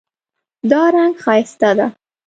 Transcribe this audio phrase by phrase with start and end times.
[0.69, 1.87] دا رنګ ښایسته ده